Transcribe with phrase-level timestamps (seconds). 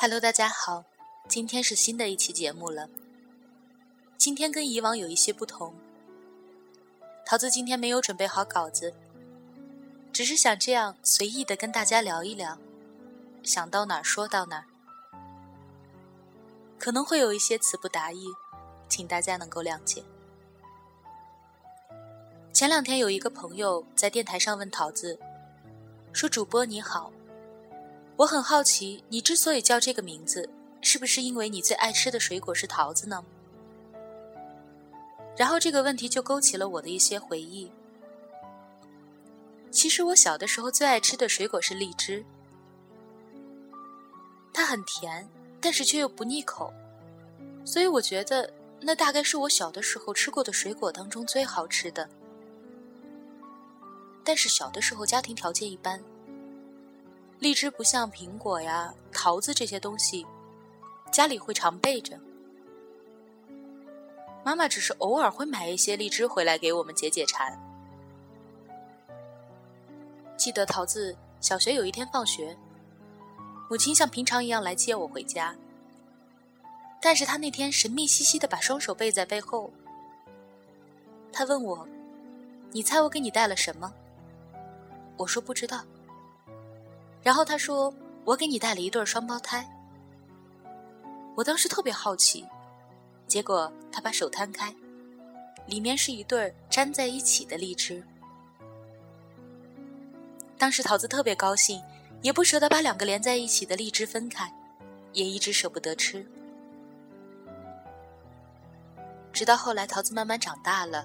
[0.00, 0.84] Hello，大家好，
[1.26, 2.88] 今天是新的一期节目了。
[4.16, 5.74] 今天跟以往有一些不同，
[7.26, 8.94] 桃子今天没有准备好稿子，
[10.12, 12.56] 只是想这样随意的跟大家聊一聊，
[13.42, 14.66] 想到哪儿说到哪儿，
[16.78, 18.28] 可能会有一些词不达意，
[18.88, 20.04] 请大家能够谅解。
[22.52, 25.18] 前两天有一个朋友在电台上问桃子，
[26.12, 27.12] 说：“主播你好。”
[28.18, 30.50] 我很好奇，你之所以叫这个名字，
[30.80, 33.24] 是不是因为你最爱吃的水果是桃子呢？
[35.36, 37.70] 然后这个问题就勾起了我的一些回忆。
[39.70, 42.24] 其实我小的时候最爱吃的水果是荔枝，
[44.52, 45.28] 它很甜，
[45.60, 46.74] 但是却又不腻口，
[47.64, 52.08] 所以我觉得那大概是我小的时候吃过的水果当中最好吃的。
[54.24, 56.02] 但是小的时候家庭条件一般。
[57.38, 60.26] 荔枝不像苹果呀、桃子这些东西，
[61.12, 62.18] 家里会常备着。
[64.44, 67.56] 妈妈只是偶尔会买一些荔枝回来给我们解解馋。
[70.36, 72.56] 记得桃子小学有一天放学，
[73.68, 75.54] 母亲像平常一样来接我回家，
[77.00, 79.70] 但是她那天神秘兮兮的把双手背在背后。
[81.32, 81.86] 她问我
[82.72, 83.92] ：“你猜我给你带了什么？”
[85.16, 85.84] 我说：“不知道。”
[87.28, 87.92] 然后他说
[88.24, 89.62] ：“我给你带了一对双胞胎。”
[91.36, 92.42] 我当时特别好奇，
[93.26, 94.74] 结果他把手摊开，
[95.66, 98.02] 里面是一对粘在一起的荔枝。
[100.56, 101.82] 当时桃子特别高兴，
[102.22, 104.50] 也不舍得把两个连在一起的荔枝分开，
[105.12, 106.26] 也一直舍不得吃。
[109.34, 111.04] 直到后来，桃子慢慢长大了，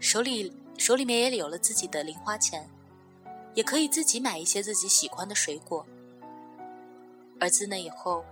[0.00, 2.66] 手里手里面也有了自己的零花钱。
[3.54, 5.84] 也可以自己买一些自己喜欢的水果，
[7.38, 8.24] 而自那以后，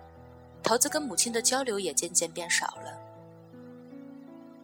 [0.63, 2.98] 桃子跟母亲的交流也渐渐变少了，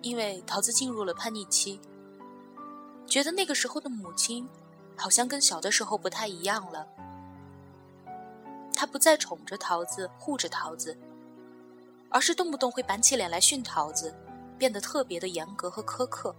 [0.01, 1.79] 因为桃子进入了叛逆期，
[3.07, 4.49] 觉得那个时候的母亲
[4.97, 6.87] 好像跟小的时候不太一样了，
[8.75, 10.97] 他不再宠着桃子、护着桃子，
[12.09, 14.15] 而是动不动会板起脸来训桃子，
[14.57, 16.35] 变得特别的严格和苛刻。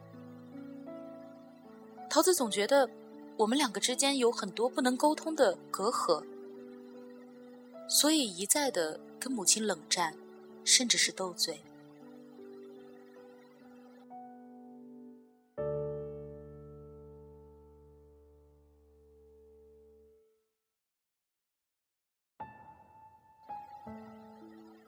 [2.09, 2.89] 桃子总觉得。
[3.37, 6.25] 我们两个之间有很多不能沟通的隔阂，
[7.87, 10.17] 所以一再的跟母亲冷战，
[10.65, 11.61] 甚至是斗嘴。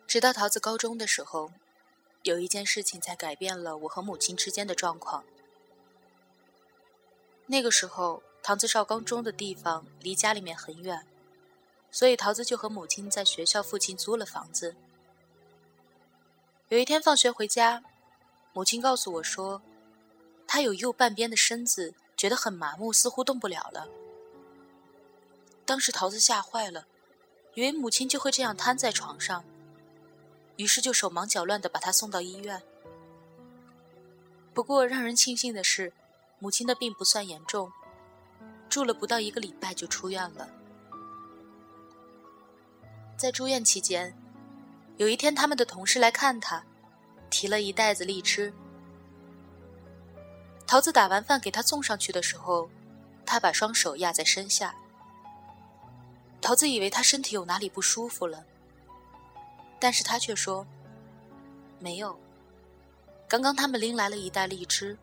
[0.07, 1.51] 直到桃子高中的时候，
[2.23, 5.23] 有一件事情才改变了我和母亲之间的状况。
[7.45, 8.23] 那个时候。
[8.49, 11.05] 桃子上高中的地方离家里面很远，
[11.91, 14.75] 所以桃子就和母亲在学校附近租了房子。
[16.69, 17.83] 有一天放学回家，
[18.51, 19.61] 母亲告诉我说，
[20.47, 23.87] 她有右半边的身子觉得很麻木，似乎动不了了。
[25.63, 26.87] 当时桃子吓坏了，
[27.53, 29.45] 以为母亲就会这样瘫在床上，
[30.55, 32.63] 于是就手忙脚乱地把她送到医院。
[34.55, 35.93] 不过让人庆幸的是，
[36.39, 37.71] 母亲的病不算严重。
[38.69, 40.47] 住了不到一个礼拜就出院了。
[43.17, 44.15] 在住院期间，
[44.97, 46.63] 有一天他们的同事来看他，
[47.29, 48.53] 提了一袋子荔枝。
[50.65, 52.69] 桃子打完饭给他送上去的时候，
[53.25, 54.75] 他把双手压在身下。
[56.39, 58.45] 桃子以为他身体有哪里不舒服了，
[59.79, 60.65] 但是他却说
[61.79, 62.17] ：“没有。
[63.27, 64.97] 刚刚他们拎来了一袋荔枝，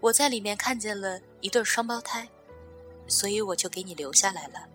[0.00, 2.28] 我在里面看见了一对双胞胎。”
[3.06, 4.68] 所以我就给你留下来了。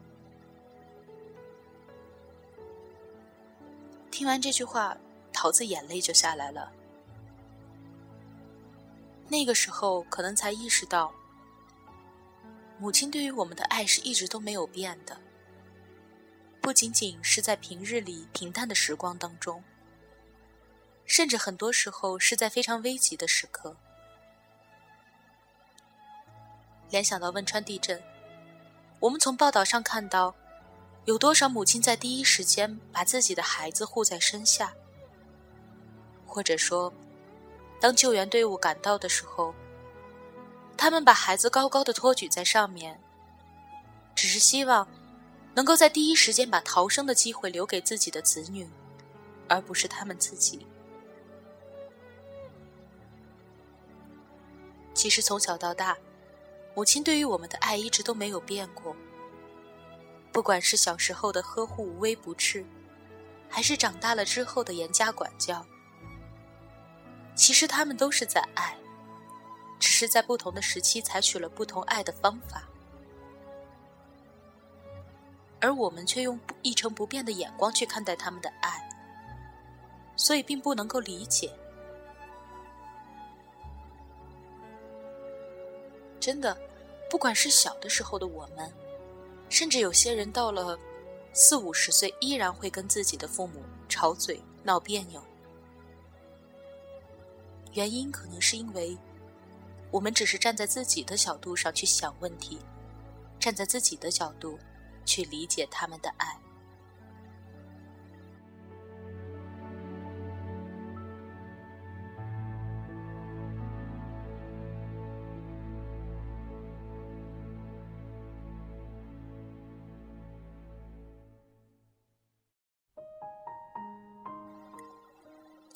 [4.12, 4.98] 听完这句话，
[5.32, 6.72] 桃子眼泪就下来了。
[9.28, 11.14] 那个时候，可能才意识到，
[12.80, 15.18] 母亲对于我们的爱是一直都没有变的。
[16.60, 19.64] 不仅仅是在平日里平淡的时光当中，
[21.06, 23.78] 甚至很多时候是在非常危急的时刻。
[26.90, 28.02] 联想到汶川地震。
[29.00, 30.36] 我们从报道上看到，
[31.06, 34.74] 有多少母亲在第一时间把自己的孩子护在身下，
[36.26, 36.92] 或者说，
[37.80, 39.56] 当救援队伍赶到的时候，
[40.76, 43.00] 他们把孩子高高的托举在上面，
[44.14, 44.86] 只是希望
[45.56, 48.70] 能够在第一时间把逃生的机会留给自己的子女，
[49.48, 50.68] 而不是他们自己。
[54.94, 55.98] 其实从小到大。
[56.80, 58.96] 母亲对于我们的爱一直都没有变过，
[60.32, 62.66] 不管是小时候的呵护无微不至，
[63.50, 65.66] 还是长大了之后的严加管教，
[67.36, 68.78] 其实他们都是在爱，
[69.78, 72.64] 只是在不同的时期采取了不同爱的方法，
[75.60, 78.90] 而我们却用一成不变的眼光去看待他们的爱，
[80.16, 81.52] 所以并不能够理解。
[86.22, 86.58] 真的，
[87.10, 88.72] 不管是小的时候的我们，
[89.50, 90.78] 甚至有些人到了
[91.34, 95.22] 四五十岁，依然会跟自己的父母吵嘴、闹别扭。
[97.74, 98.98] 原因可能是因为，
[99.92, 102.60] 我们只是站在自己的角度上去想问题，
[103.40, 104.58] 站在自己的角度
[105.06, 106.40] 去理解他们的爱。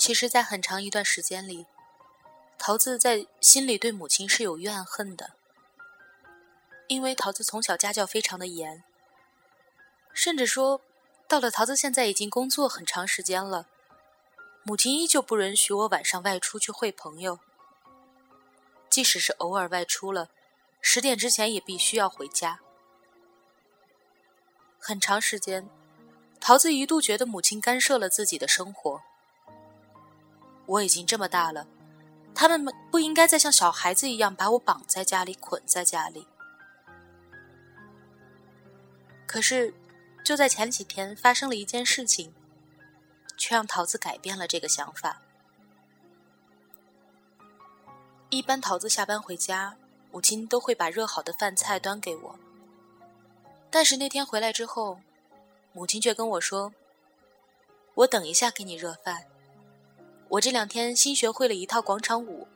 [0.05, 1.65] 其实，在很长一段时间里，
[2.57, 5.31] 桃子在心里对母亲是有怨恨的，
[6.89, 8.83] 因为桃子从小家教非常的严，
[10.11, 10.81] 甚至说，
[11.25, 13.69] 到了桃子现在已经工作很长时间了，
[14.63, 17.39] 母亲依旧不允许我晚上外出去会朋友，
[18.89, 20.29] 即使是偶尔外出了，
[20.81, 22.59] 十点之前也必须要回家。
[24.77, 25.69] 很长时间，
[26.41, 29.01] 桃子一度觉得母亲干涉了自己的生活。
[30.65, 31.67] 我已经这么大了，
[32.33, 36.27] 他们不应该再像小孩子一样把我绑在家里、捆在家里。
[39.27, 39.73] 可是，
[40.23, 42.33] 就在前几天发生了一件事情，
[43.35, 45.21] 却让桃子改变了这个想法。
[48.29, 49.75] 一般桃子下班回家，
[50.11, 52.39] 母亲都会把热好的饭菜端给我。
[53.69, 54.99] 但是那天回来之后，
[55.73, 56.71] 母亲却跟我说
[57.95, 59.25] ：“我等一下给你热饭。”
[60.33, 62.47] 我这两天新学会了一套广场舞，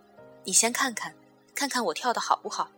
[0.45, 1.13] 你先看看，
[1.53, 2.71] 看看我跳的好不好。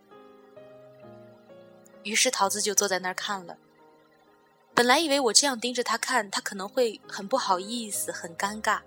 [2.02, 3.56] 于是桃子就坐在那儿看了。
[4.74, 8.80] 本来以为我这样盯着他看，他可能会很不好意思、很尴尬。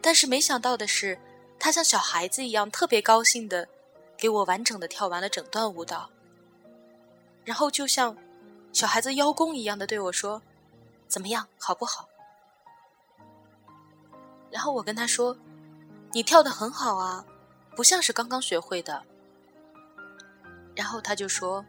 [0.00, 1.18] 但是没想到的是，
[1.58, 3.68] 他像小孩子一样特别高兴的，
[4.16, 6.10] 给我完整的跳完了整段舞蹈。
[7.44, 8.16] 然后就像
[8.72, 10.40] 小孩子邀功一样的对我说
[11.08, 12.08] ：“怎么样，好不好？”
[14.52, 15.34] 然后我跟他说
[16.12, 17.24] ：“你跳的很好啊，
[17.74, 19.02] 不像是刚刚学会的。”
[20.76, 21.64] 然后他就说：“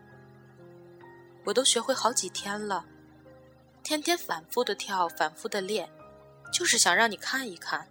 [1.45, 2.85] 我都学会好几天了，
[3.83, 5.89] 天天反复的跳，反复的练，
[6.51, 7.87] 就是想让你看一看。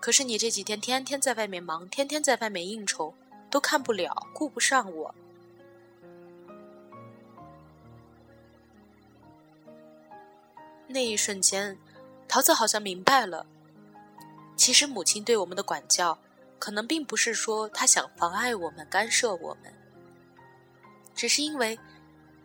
[0.00, 3.14] 可是你这几天天天在外面忙，天天在外面应酬，
[3.50, 5.14] 都看不了，顾不上我。”
[10.86, 11.78] 那一瞬间。
[12.30, 13.44] 桃子好像明白了，
[14.56, 16.16] 其实母亲对我们的管教，
[16.60, 19.74] 可能并不是说她想妨碍我们、干涉我们，
[21.12, 21.76] 只是因为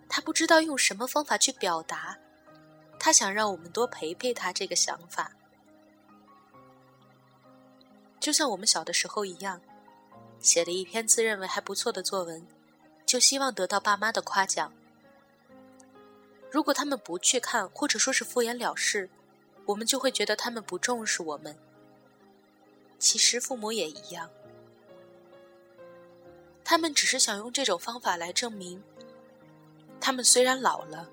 [0.09, 2.17] 她不知道用什么方法去表达，
[2.97, 5.33] 她想让我们多陪陪她这个想法。
[8.19, 9.61] 就像我们小的时候一样，
[10.39, 12.43] 写了一篇自认为还不错的作文，
[13.05, 14.73] 就希望得到爸妈的夸奖。
[16.49, 19.11] 如果他们不去看，或者说是敷衍了事。
[19.65, 21.57] 我们就会觉得他们不重视我们。
[22.99, 24.29] 其实父母也一样，
[26.63, 28.81] 他们只是想用这种方法来证明，
[29.99, 31.09] 他们虽然老了，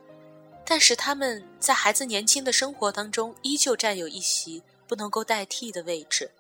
[0.64, 6.30] 但是他们在孩子年轻的生活当中依旧占有一席不能够代替的位置。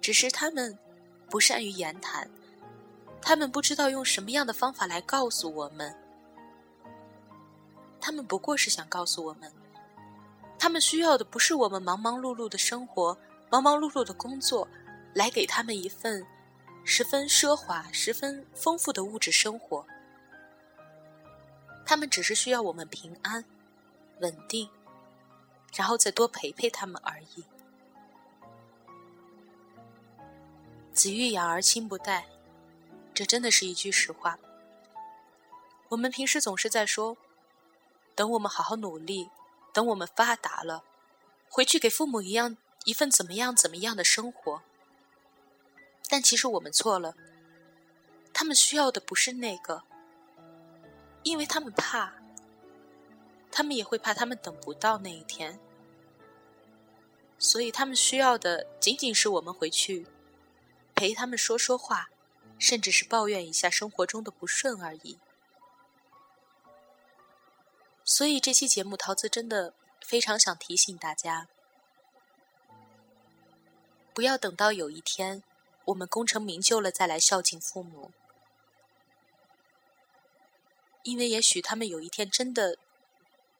[0.00, 0.76] 只是他们
[1.28, 2.28] 不善于言谈，
[3.20, 5.94] 他们不知道用什么样的方法来告诉我们，
[8.00, 9.52] 他们不过是想告诉我们。
[10.62, 13.18] 他们需要的不是我们忙忙碌碌的生活、
[13.50, 14.68] 忙忙碌碌的工作，
[15.12, 16.24] 来给他们一份
[16.84, 19.84] 十分奢华、十分丰富的物质生活。
[21.84, 23.44] 他们只是需要我们平安、
[24.20, 24.70] 稳定，
[25.74, 27.44] 然后再多陪陪他们而已。
[30.92, 32.26] 子欲养而亲不待，
[33.12, 34.38] 这真的是一句实话。
[35.88, 37.16] 我们平时总是在说，
[38.14, 39.28] 等我们好好努力。
[39.72, 40.84] 等我们发达了，
[41.48, 44.62] 回去给父母一样一份怎么样怎么样的生活。
[46.08, 47.14] 但其实我们错了，
[48.34, 49.82] 他们需要的不是那个，
[51.22, 52.12] 因为他们怕，
[53.50, 55.58] 他们也会怕他们等不到那一天，
[57.38, 60.06] 所以他们需要的仅仅是我们回去
[60.94, 62.10] 陪他们说说话，
[62.58, 65.18] 甚至是抱怨一下生活中的不顺而已。
[68.04, 71.48] 所以这期节目，桃子真的非常想提醒大家，
[74.12, 75.42] 不要等到有一天
[75.86, 78.10] 我们功成名就了再来孝敬父母，
[81.02, 82.76] 因为也许他们有一天真的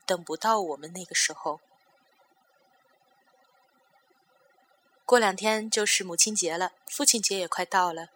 [0.04, 1.61] 等不到我们那个时候。
[5.04, 8.08] 过两天就是母亲节了，父亲节也快到了。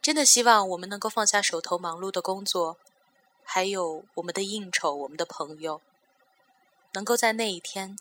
[0.00, 2.76] 真的希望我们能够放下手头忙碌的工作，
[3.54, 5.82] 还有我们的应酬、我们的朋友，
[6.92, 7.98] 能够在那一天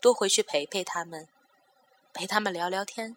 [0.00, 1.26] 多回去陪陪他们，
[2.12, 3.16] 陪他们聊聊天，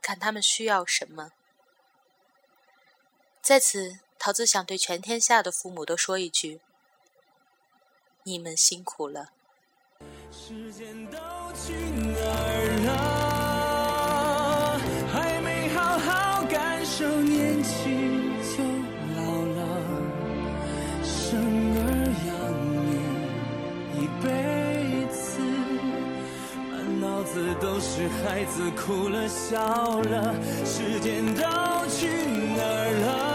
[0.00, 1.32] 看他们需要什么。
[3.42, 6.62] 在此，桃子想对全天下的父母都说一句：
[8.22, 9.32] 你们辛苦了。
[10.32, 11.18] 时间都
[11.52, 12.64] 去哪儿
[14.72, 14.78] 了？
[15.12, 18.17] 还没好好感受年轻
[27.60, 30.34] 都是孩子哭了笑了。
[30.64, 31.42] 时间都
[31.88, 32.06] 去
[32.56, 33.27] 哪儿了？